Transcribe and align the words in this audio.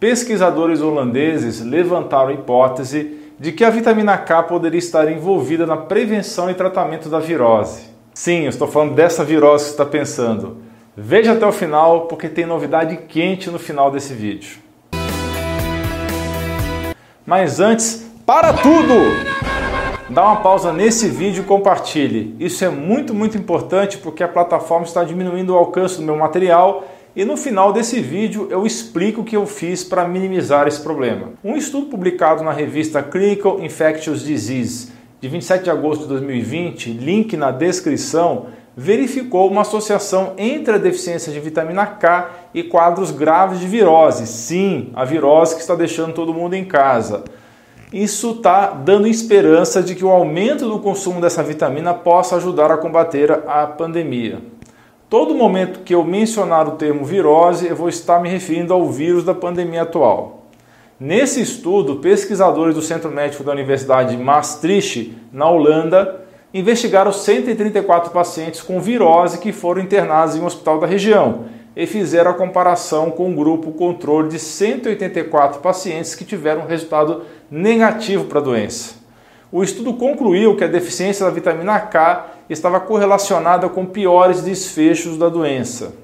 pesquisadores 0.00 0.80
holandeses 0.80 1.60
levantaram 1.60 2.30
a 2.30 2.32
hipótese 2.32 3.18
de 3.38 3.52
que 3.52 3.62
a 3.62 3.68
vitamina 3.68 4.16
K 4.16 4.42
poderia 4.44 4.78
estar 4.78 5.12
envolvida 5.12 5.66
na 5.66 5.76
prevenção 5.76 6.50
e 6.50 6.54
tratamento 6.54 7.10
da 7.10 7.20
virose. 7.20 7.82
Sim, 8.14 8.44
eu 8.44 8.48
estou 8.48 8.66
falando 8.66 8.94
dessa 8.94 9.22
virose 9.22 9.64
que 9.64 9.68
você 9.68 9.74
está 9.74 9.84
pensando. 9.84 10.56
Veja 10.96 11.32
até 11.32 11.46
o 11.46 11.52
final 11.52 12.06
porque 12.06 12.28
tem 12.28 12.46
novidade 12.46 12.96
quente 13.08 13.50
no 13.50 13.58
final 13.58 13.90
desse 13.90 14.14
vídeo. 14.14 14.58
Mas 17.26 17.60
antes, 17.60 18.10
para 18.24 18.54
tudo! 18.54 18.94
Dá 20.08 20.24
uma 20.24 20.36
pausa 20.36 20.72
nesse 20.72 21.08
vídeo 21.08 21.42
e 21.42 21.46
compartilhe. 21.46 22.34
Isso 22.40 22.64
é 22.64 22.68
muito, 22.68 23.14
muito 23.14 23.36
importante 23.36 23.98
porque 23.98 24.24
a 24.24 24.28
plataforma 24.28 24.84
está 24.84 25.04
diminuindo 25.04 25.54
o 25.54 25.56
alcance 25.56 25.98
do 25.98 26.02
meu 26.02 26.16
material 26.16 26.84
e 27.14 27.24
no 27.24 27.36
final 27.36 27.72
desse 27.72 28.00
vídeo 28.00 28.46
eu 28.50 28.66
explico 28.66 29.22
o 29.22 29.24
que 29.24 29.36
eu 29.36 29.46
fiz 29.46 29.82
para 29.82 30.06
minimizar 30.06 30.68
esse 30.68 30.80
problema. 30.80 31.30
Um 31.42 31.56
estudo 31.56 31.86
publicado 31.86 32.42
na 32.44 32.52
revista 32.52 33.02
Clinical 33.02 33.60
Infectious 33.60 34.22
Disease 34.22 34.92
de 35.20 35.28
27 35.28 35.64
de 35.64 35.70
agosto 35.70 36.02
de 36.02 36.08
2020, 36.08 36.92
link 36.92 37.36
na 37.36 37.50
descrição, 37.50 38.46
verificou 38.74 39.50
uma 39.50 39.60
associação 39.62 40.32
entre 40.38 40.74
a 40.74 40.78
deficiência 40.78 41.30
de 41.32 41.40
vitamina 41.40 41.84
K 41.86 42.30
e 42.54 42.62
quadros 42.62 43.10
graves 43.10 43.60
de 43.60 43.66
virose. 43.66 44.26
Sim, 44.26 44.90
a 44.94 45.04
virose 45.04 45.56
que 45.56 45.60
está 45.60 45.74
deixando 45.74 46.14
todo 46.14 46.32
mundo 46.32 46.54
em 46.54 46.64
casa. 46.64 47.24
Isso 47.92 48.30
está 48.30 48.68
dando 48.68 49.08
esperança 49.08 49.82
de 49.82 49.94
que 49.94 50.04
o 50.04 50.10
aumento 50.10 50.68
do 50.68 50.78
consumo 50.78 51.20
dessa 51.20 51.42
vitamina 51.42 51.92
possa 51.92 52.36
ajudar 52.36 52.70
a 52.70 52.78
combater 52.78 53.30
a 53.46 53.66
pandemia. 53.66 54.38
Todo 55.10 55.34
momento 55.34 55.80
que 55.80 55.92
eu 55.92 56.04
mencionar 56.04 56.68
o 56.68 56.76
termo 56.76 57.04
virose, 57.04 57.66
eu 57.66 57.74
vou 57.74 57.88
estar 57.88 58.20
me 58.22 58.28
referindo 58.28 58.72
ao 58.72 58.88
vírus 58.88 59.24
da 59.24 59.34
pandemia 59.34 59.82
atual. 59.82 60.46
Nesse 61.00 61.40
estudo, 61.40 61.96
pesquisadores 61.96 62.76
do 62.76 62.80
Centro 62.80 63.10
Médico 63.10 63.42
da 63.42 63.50
Universidade 63.50 64.16
de 64.16 64.22
Maastricht, 64.22 65.18
na 65.32 65.50
Holanda, 65.50 66.20
investigaram 66.54 67.12
134 67.12 68.12
pacientes 68.12 68.62
com 68.62 68.80
virose 68.80 69.38
que 69.38 69.50
foram 69.50 69.82
internados 69.82 70.36
em 70.36 70.40
um 70.40 70.46
hospital 70.46 70.78
da 70.78 70.86
região 70.86 71.46
e 71.74 71.88
fizeram 71.88 72.30
a 72.30 72.34
comparação 72.34 73.10
com 73.10 73.32
o 73.32 73.34
grupo 73.34 73.72
controle 73.72 74.28
de 74.28 74.38
184 74.38 75.58
pacientes 75.58 76.14
que 76.14 76.24
tiveram 76.24 76.66
resultado 76.66 77.22
negativo 77.50 78.26
para 78.26 78.38
a 78.38 78.44
doença. 78.44 78.94
O 79.50 79.64
estudo 79.64 79.94
concluiu 79.94 80.54
que 80.54 80.62
a 80.62 80.68
deficiência 80.68 81.26
da 81.26 81.32
vitamina 81.32 81.80
K 81.80 82.39
estava 82.52 82.80
correlacionada 82.80 83.68
com 83.68 83.86
piores 83.86 84.42
desfechos 84.42 85.16
da 85.16 85.28
doença. 85.28 85.94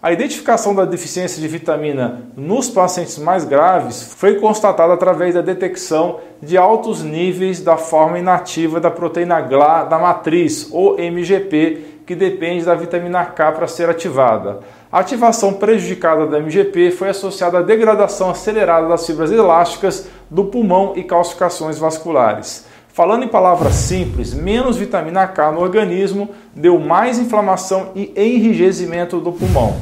A 0.00 0.12
identificação 0.12 0.76
da 0.76 0.84
deficiência 0.84 1.42
de 1.42 1.48
vitamina 1.48 2.22
nos 2.36 2.70
pacientes 2.70 3.18
mais 3.18 3.44
graves 3.44 4.14
foi 4.16 4.36
constatada 4.36 4.92
através 4.92 5.34
da 5.34 5.40
detecção 5.40 6.20
de 6.40 6.56
altos 6.56 7.02
níveis 7.02 7.60
da 7.60 7.76
forma 7.76 8.16
inativa 8.16 8.78
da 8.78 8.92
proteína 8.92 9.40
GLA 9.40 9.82
da 9.82 9.98
matriz, 9.98 10.68
ou 10.70 10.96
MGP, 10.96 12.02
que 12.06 12.14
depende 12.14 12.64
da 12.64 12.76
vitamina 12.76 13.24
K 13.24 13.50
para 13.50 13.66
ser 13.66 13.90
ativada. 13.90 14.60
A 14.90 15.00
ativação 15.00 15.54
prejudicada 15.54 16.28
da 16.28 16.38
MGP 16.38 16.92
foi 16.92 17.08
associada 17.08 17.58
à 17.58 17.62
degradação 17.62 18.30
acelerada 18.30 18.86
das 18.86 19.04
fibras 19.04 19.32
elásticas 19.32 20.08
do 20.30 20.44
pulmão 20.44 20.92
e 20.94 21.02
calcificações 21.02 21.76
vasculares. 21.76 22.67
Falando 22.98 23.22
em 23.22 23.28
palavras 23.28 23.74
simples, 23.74 24.34
menos 24.34 24.76
vitamina 24.76 25.24
K 25.24 25.52
no 25.52 25.60
organismo 25.60 26.30
deu 26.52 26.80
mais 26.80 27.16
inflamação 27.16 27.92
e 27.94 28.10
enrijecimento 28.16 29.20
do 29.20 29.30
pulmão. 29.30 29.76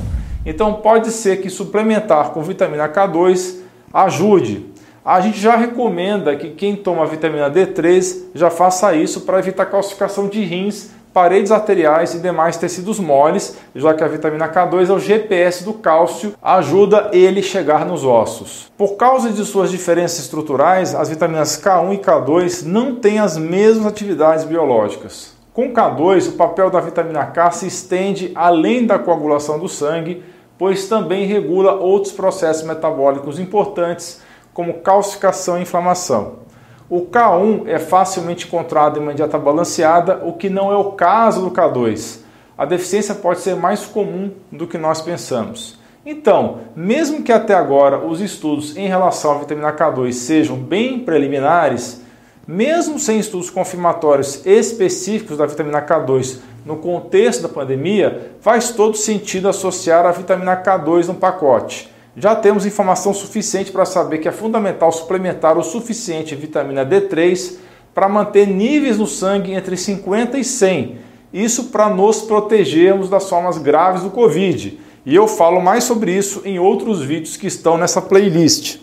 Então 0.45 0.75
pode 0.75 1.11
ser 1.11 1.41
que 1.41 1.49
suplementar 1.49 2.33
com 2.33 2.43
vitamina 2.43 2.87
K2 2.91 3.55
ajude. 3.91 4.67
A 5.03 5.19
gente 5.23 5.41
já 5.41 5.57
recomenda 5.57 6.37
que 6.37 6.51
quem 6.51 6.77
toma 6.77 7.07
vitamina 7.07 7.51
D3 7.51 8.25
já 8.35 8.51
faça 8.51 8.95
isso 8.95 9.23
para 9.23 9.39
evitar 9.39 9.65
calcificação 9.65 10.29
de 10.29 10.45
rins 10.45 10.91
paredes 11.17 11.51
arteriais 11.51 12.15
e 12.15 12.19
demais 12.19 12.59
tecidos 12.59 13.01
moles, 13.01 13.57
já 13.75 13.95
que 13.95 14.05
a 14.05 14.07
vitamina 14.07 14.51
K2 14.51 14.91
é 14.91 14.93
o 14.93 14.99
GPS 14.99 15.65
do 15.65 15.73
cálcio, 15.73 16.35
ajuda 16.43 17.09
ele 17.11 17.43
chegar 17.43 17.87
nos 17.87 18.05
ossos. 18.05 18.71
Por 18.77 18.97
causa 18.97 19.31
de 19.31 19.43
suas 19.47 19.71
diferenças 19.71 20.19
estruturais, 20.19 20.95
as 20.95 21.09
vitaminas 21.09 21.59
K1 21.59 21.95
e 21.95 21.99
K2 22.01 22.67
não 22.67 22.97
têm 22.97 23.19
as 23.19 23.39
mesmas 23.39 23.87
atividades 23.87 24.45
biológicas. 24.45 25.35
Com 25.55 25.73
K2, 25.73 26.29
o 26.29 26.33
papel 26.33 26.69
da 26.69 26.81
vitamina 26.81 27.25
K 27.25 27.51
se 27.51 27.67
estende 27.67 28.31
além 28.35 28.85
da 28.85 28.99
coagulação 28.99 29.59
do 29.59 29.71
sangue, 29.71 30.23
pois 30.59 30.87
também 30.87 31.25
regula 31.25 31.77
outros 31.77 32.13
processos 32.13 32.63
metabólicos 32.63 33.41
importantes, 33.41 34.21
como 34.53 34.81
calcificação 34.81 35.57
e 35.57 35.63
inflamação. 35.63 36.46
O 36.89 37.01
K1 37.01 37.67
é 37.67 37.81
facilmente 37.81 38.47
encontrado 38.47 38.99
em 38.99 39.03
uma 39.03 39.13
dieta 39.13 39.37
balanceada, 39.37 40.23
o 40.25 40.35
que 40.35 40.49
não 40.49 40.71
é 40.71 40.77
o 40.77 40.93
caso 40.93 41.41
do 41.41 41.51
K2. 41.51 42.21
A 42.57 42.65
deficiência 42.65 43.13
pode 43.13 43.41
ser 43.41 43.57
mais 43.57 43.85
comum 43.85 44.31
do 44.53 44.69
que 44.69 44.79
nós 44.79 45.01
pensamos. 45.01 45.81
Então, 46.05 46.59
mesmo 46.77 47.25
que 47.25 47.33
até 47.33 47.55
agora 47.55 47.99
os 47.99 48.21
estudos 48.21 48.77
em 48.77 48.87
relação 48.87 49.33
à 49.33 49.39
vitamina 49.39 49.73
K2 49.73 50.13
sejam 50.13 50.57
bem 50.57 51.01
preliminares, 51.01 52.03
mesmo 52.47 53.01
sem 53.01 53.19
estudos 53.19 53.51
confirmatórios 53.51 54.47
específicos 54.47 55.37
da 55.37 55.47
vitamina 55.47 55.83
K2 55.83 56.39
no 56.65 56.77
contexto 56.77 57.43
da 57.43 57.49
pandemia, 57.49 58.31
faz 58.41 58.71
todo 58.71 58.97
sentido 58.97 59.49
associar 59.49 60.07
a 60.07 60.13
vitamina 60.13 60.57
K2 60.63 61.09
no 61.09 61.15
pacote 61.15 61.96
já 62.17 62.35
temos 62.35 62.65
informação 62.65 63.13
suficiente 63.13 63.71
para 63.71 63.85
saber 63.85 64.19
que 64.19 64.29
é 64.29 64.33
fundamental 64.33 64.91
suplementar 64.91 65.59
o 65.59 65.63
suficiente 65.63 66.35
vitamina 66.35 66.85
D3 66.85 67.57
para 67.95 68.09
manter 68.09 68.47
níveis 68.47 68.97
no 68.97 69.07
sangue 69.07 69.53
entre 69.53 69.77
50 69.77 70.39
e 70.39 70.45
100. 70.45 70.99
Isso 71.31 71.65
para 71.65 71.91
nos 71.91 72.23
protegermos 72.23 73.11
das 73.11 73.29
formas 73.29 73.59
graves 73.59 74.03
do 74.03 74.11
Covid. 74.11 74.81
E 75.05 75.15
eu 75.15 75.29
falo 75.29 75.61
mais 75.61 75.85
sobre 75.85 76.11
isso 76.11 76.41
em 76.47 76.59
outros 76.59 77.03
vídeos 77.03 77.37
que 77.37 77.47
estão 77.47 77.77
nessa 77.77 78.01
playlist. 78.01 78.79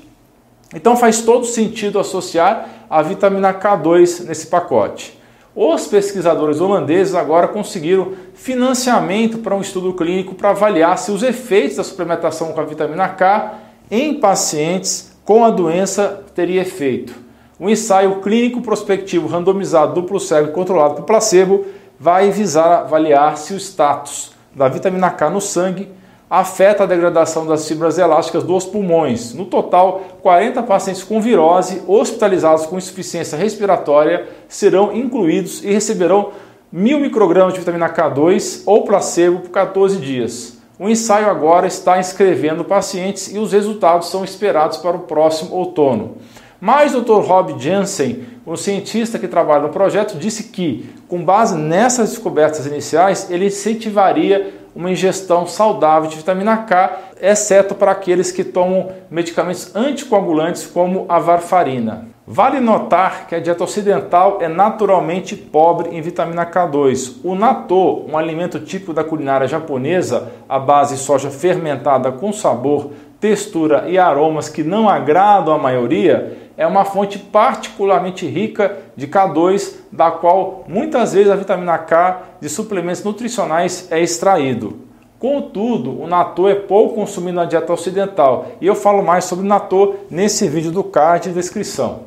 Então 0.74 0.96
faz 0.96 1.22
todo 1.22 1.46
sentido 1.46 1.98
associar 1.98 2.86
a 2.88 3.02
vitamina 3.02 3.52
K2 3.52 4.26
nesse 4.26 4.46
pacote. 4.46 5.20
Os 5.56 5.86
pesquisadores 5.86 6.60
holandeses 6.60 7.14
agora 7.14 7.48
conseguiram 7.48 8.14
financiamento 8.34 9.38
para 9.38 9.56
um 9.56 9.62
estudo 9.62 9.94
clínico 9.94 10.34
para 10.34 10.50
avaliar 10.50 10.98
se 10.98 11.12
os 11.12 11.22
efeitos 11.22 11.78
da 11.78 11.84
suplementação 11.84 12.52
com 12.54 12.60
a 12.60 12.66
vitamina 12.66 13.08
K 13.10 13.60
em 13.92 14.16
pacientes 14.16 15.16
com 15.24 15.46
a 15.46 15.52
doença 15.52 16.24
teria 16.34 16.62
efeito. 16.62 17.14
O 17.60 17.70
ensaio 17.70 18.20
clínico 18.22 18.62
prospectivo 18.62 19.28
randomizado 19.28 19.94
duplo 19.94 20.20
cego 20.20 20.52
controlado 20.52 20.96
por 20.96 21.04
placebo 21.04 21.66
vai 22.00 22.32
visar 22.32 22.80
avaliar 22.80 23.38
se 23.38 23.54
o 23.54 23.58
status 23.58 24.32
da 24.56 24.68
vitamina 24.68 25.12
K 25.12 25.30
no 25.30 25.40
sangue 25.40 25.88
afeta 26.34 26.82
a 26.82 26.88
degradação 26.88 27.46
das 27.46 27.68
fibras 27.68 28.00
elásticas 28.00 28.44
dos 28.44 28.66
pulmões. 28.66 29.36
No 29.36 29.46
total, 29.46 30.02
40 30.24 30.64
pacientes 30.64 31.04
com 31.04 31.22
virose 31.22 31.84
hospitalizados 31.88 32.66
com 32.66 32.76
insuficiência 32.76 33.38
respiratória 33.38 34.28
serão 34.48 34.92
incluídos 34.92 35.64
e 35.64 35.72
receberão 35.72 36.32
1.000 36.74 37.02
microgramas 37.02 37.54
de 37.54 37.60
vitamina 37.60 37.88
K2 37.88 38.64
ou 38.66 38.84
placebo 38.84 39.42
por 39.42 39.52
14 39.52 39.98
dias. 39.98 40.58
O 40.80 40.90
ensaio 40.90 41.30
agora 41.30 41.68
está 41.68 42.00
inscrevendo 42.00 42.66
pacientes 42.66 43.32
e 43.32 43.38
os 43.38 43.54
resultados 43.54 44.10
são 44.10 44.24
esperados 44.24 44.80
para 44.80 44.98
o 44.98 45.02
próximo 45.02 45.54
outono. 45.54 46.18
Mas 46.60 46.96
o 46.96 47.02
Dr. 47.02 47.20
Rob 47.20 47.62
Jansen, 47.62 48.24
um 48.48 48.56
cientista 48.56 49.20
que 49.20 49.28
trabalha 49.28 49.62
no 49.62 49.70
projeto, 49.70 50.18
disse 50.18 50.46
que, 50.46 50.90
com 51.08 51.24
base 51.24 51.56
nessas 51.56 52.10
descobertas 52.10 52.66
iniciais, 52.66 53.30
ele 53.30 53.48
incentivaria 53.48 54.63
uma 54.76 54.92
ingestão 54.92 55.46
saudável 55.46 56.10
de 56.10 56.18
vitamina 56.18 56.58
K, 56.58 57.00
exceto 57.22 57.76
para 57.76 57.92
aqueles 57.92 58.32
que 58.32 58.44
tomam 58.44 58.90
medicamentos 59.10 59.76
anticoagulantes 59.76 60.66
como 60.66 61.06
a 61.08 61.20
varfarina. 61.20 62.08
Vale 62.26 62.62
notar 62.62 63.28
que 63.28 63.36
a 63.36 63.40
dieta 63.40 63.66
ocidental 63.66 64.38
é 64.40 64.48
naturalmente 64.48 65.36
pobre 65.36 65.90
em 65.90 66.02
vitamina 66.02 66.46
K2. 66.46 67.18
O 67.22 67.36
natto, 67.36 68.06
um 68.10 68.18
alimento 68.18 68.62
típico 68.62 68.94
da 68.94 69.04
culinária 69.04 69.46
japonesa, 69.46 70.32
à 70.48 70.58
base 70.58 70.96
de 70.96 71.02
soja 71.02 71.30
fermentada 71.30 72.14
com 72.14 72.32
sabor, 72.32 72.92
textura 73.24 73.86
e 73.88 73.98
aromas 73.98 74.50
que 74.50 74.66
não 74.66 74.90
agradam 74.90 75.54
a 75.54 75.58
maioria, 75.58 76.38
é 76.58 76.68
uma 76.68 76.84
fonte 76.84 77.18
particularmente 77.18 78.28
rica 78.28 78.80
de 78.98 79.08
K2, 79.08 79.76
da 79.90 80.12
qual 80.12 80.66
muitas 80.68 81.14
vezes 81.14 81.32
a 81.32 81.36
vitamina 81.38 81.78
K 81.78 82.22
de 82.42 82.50
suplementos 82.50 83.02
nutricionais 83.02 83.88
é 83.90 84.02
extraído. 84.02 84.78
Contudo, 85.18 86.02
o 86.02 86.06
natto 86.06 86.50
é 86.50 86.56
pouco 86.56 86.96
consumido 86.96 87.38
na 87.38 87.46
dieta 87.46 87.72
ocidental 87.72 88.48
e 88.60 88.68
eu 88.68 88.76
falo 88.76 89.02
mais 89.02 89.24
sobre 89.24 89.48
natto 89.48 89.96
nesse 90.12 90.50
vídeo 90.50 90.70
do 90.70 90.84
card 90.84 91.30
de 91.30 91.34
descrição. 91.34 92.02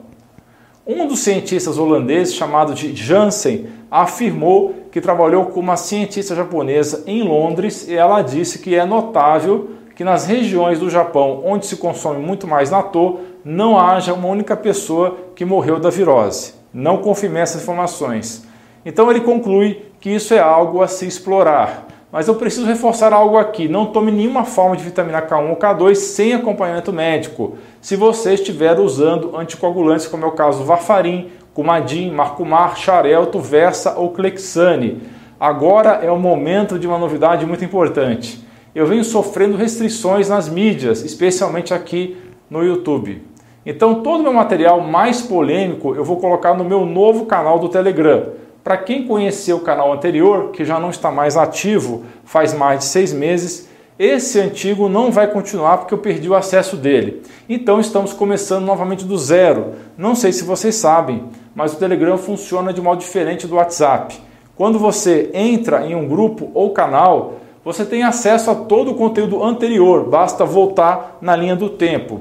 Um 0.87 1.09
dos 1.09 1.21
cientistas 1.21 1.79
holandeses, 1.79 2.35
chamado 2.35 2.75
de 2.75 2.95
Jansen, 2.95 3.69
afirmou 3.91 4.75
que 4.93 5.01
trabalhou 5.01 5.47
com 5.47 5.61
uma 5.61 5.79
cientista 5.79 6.35
japonesa 6.35 7.05
em 7.07 7.23
Londres 7.23 7.89
e 7.89 7.95
ela 7.95 8.21
disse 8.21 8.59
que 8.59 8.75
é 8.75 8.85
notável 8.85 9.71
que 9.97 10.05
nas 10.05 10.27
regiões 10.27 10.79
do 10.79 10.91
Japão 10.91 11.43
onde 11.43 11.65
se 11.65 11.79
consome 11.79 12.25
muito 12.25 12.47
mais 12.47 12.71
natô, 12.71 13.21
não 13.43 13.79
haja 13.79 14.13
uma 14.13 14.29
única 14.29 14.55
pessoa 14.55 15.17
que 15.35 15.43
morreu 15.43 15.81
da 15.81 15.89
virose. 15.89 16.53
Não 16.73 16.99
confirme 16.99 17.41
essas 17.41 17.63
informações. 17.63 18.47
Então 18.85 19.11
ele 19.11 19.21
conclui 19.21 19.87
que 19.99 20.11
isso 20.11 20.35
é 20.35 20.39
algo 20.39 20.83
a 20.83 20.87
se 20.87 21.07
explorar. 21.07 21.87
Mas 22.13 22.29
eu 22.29 22.35
preciso 22.35 22.67
reforçar 22.67 23.15
algo 23.15 23.39
aqui: 23.39 23.69
não 23.69 23.87
tome 23.87 24.13
nenhuma 24.13 24.45
forma 24.45 24.77
de 24.77 24.85
vitamina 24.85 25.23
K1 25.23 25.49
ou 25.49 25.57
K2 25.57 25.95
sem 25.95 26.35
acompanhamento 26.35 26.93
médico. 26.93 27.57
Se 27.81 27.97
você 27.97 28.35
estiver 28.35 28.79
usando 28.79 29.35
anticoagulantes, 29.35 30.07
como 30.07 30.25
é 30.25 30.29
o 30.29 30.33
caso 30.33 30.59
do 30.59 30.67
Varfarin, 30.67 31.31
Coumadin, 31.55 32.11
Marcumar, 32.11 32.77
Xarelto, 32.77 33.41
Versa 33.41 33.95
ou 33.97 34.11
Clexane. 34.11 35.01
Agora 35.41 36.01
é 36.03 36.11
o 36.11 36.19
momento 36.19 36.79
de 36.79 36.87
uma 36.87 36.99
novidade 36.99 37.47
muito 37.47 37.65
importante. 37.65 38.46
Eu 38.77 38.85
venho 38.85 39.03
sofrendo 39.03 39.57
restrições 39.57 40.29
nas 40.29 40.51
mídias, 40.51 41.03
especialmente 41.03 41.73
aqui 41.73 42.15
no 42.51 42.63
YouTube. 42.63 43.23
Então, 43.65 44.03
todo 44.03 44.21
o 44.21 44.23
meu 44.23 44.35
material 44.35 44.83
mais 44.83 45.23
polêmico 45.23 45.95
eu 45.95 46.05
vou 46.05 46.19
colocar 46.19 46.53
no 46.53 46.63
meu 46.63 46.85
novo 46.85 47.25
canal 47.25 47.59
do 47.59 47.71
Telegram. 47.71 48.33
Para 48.63 48.77
quem 48.77 49.07
conheceu 49.07 49.57
o 49.57 49.61
canal 49.61 49.91
anterior, 49.95 50.51
que 50.51 50.63
já 50.63 50.79
não 50.79 50.91
está 50.91 51.11
mais 51.11 51.39
ativo 51.39 52.05
faz 52.23 52.53
mais 52.53 52.81
de 52.81 52.85
seis 52.85 53.15
meses, 53.15 53.67
esse 53.99 54.39
antigo 54.39 54.91
não 54.91 55.11
vai 55.11 55.29
continuar 55.29 55.79
porque 55.79 55.95
eu 55.95 55.99
perdi 55.99 56.29
o 56.29 56.35
acesso 56.35 56.77
dele. 56.77 57.23
Então 57.49 57.81
estamos 57.81 58.13
começando 58.13 58.67
novamente 58.67 59.07
do 59.07 59.17
zero. 59.17 59.73
Não 59.97 60.15
sei 60.15 60.33
se 60.33 60.45
vocês 60.45 60.75
sabem, 60.75 61.25
mas 61.55 61.73
o 61.73 61.79
Telegram 61.79 62.19
funciona 62.19 62.75
de 62.75 62.83
modo 62.83 62.99
diferente 62.99 63.47
do 63.47 63.55
WhatsApp. 63.55 64.21
Quando 64.55 64.79
você 64.79 65.31
entra 65.33 65.87
em 65.87 65.95
um 65.95 66.07
grupo 66.07 66.51
ou 66.53 66.75
canal, 66.75 67.37
você 67.67 67.85
tem 67.85 68.05
acesso 68.05 68.49
a 68.49 68.55
todo 68.55 68.93
o 68.93 68.95
conteúdo 68.95 69.43
anterior, 69.43 70.09
basta 70.09 70.45
voltar 70.45 71.19
na 71.21 71.35
linha 71.35 71.57
do 71.57 71.69
tempo. 71.69 72.21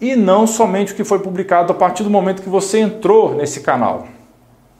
E 0.00 0.14
não 0.14 0.46
somente 0.46 0.92
o 0.92 0.94
que 0.94 1.02
foi 1.02 1.18
publicado 1.18 1.72
a 1.72 1.74
partir 1.74 2.04
do 2.04 2.10
momento 2.10 2.42
que 2.42 2.48
você 2.48 2.78
entrou 2.78 3.34
nesse 3.34 3.62
canal. 3.62 4.06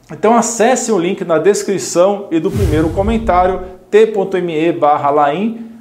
Então 0.09 0.37
acesse 0.37 0.89
o 0.89 0.97
link 0.97 1.25
na 1.25 1.37
descrição 1.37 2.29
e 2.31 2.39
do 2.39 2.49
primeiro 2.49 2.91
comentário 2.91 3.59
t.me 3.91 4.71
barra 4.71 5.33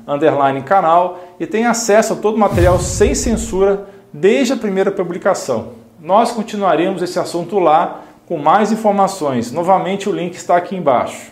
underline 0.09 0.63
canal 0.63 1.21
e 1.39 1.47
tenha 1.47 1.71
acesso 1.71 2.15
a 2.15 2.17
todo 2.17 2.35
o 2.35 2.41
material 2.41 2.81
sem 2.81 3.15
censura 3.15 3.87
desde 4.13 4.53
a 4.53 4.57
primeira 4.57 4.91
publicação. 4.91 5.75
Nós 6.01 6.33
continuaremos 6.33 7.03
esse 7.03 7.21
assunto 7.21 7.61
lá 7.61 8.03
com 8.27 8.37
mais 8.37 8.73
informações. 8.73 9.53
Novamente 9.53 10.09
o 10.09 10.13
link 10.13 10.35
está 10.35 10.57
aqui 10.57 10.75
embaixo. 10.75 11.32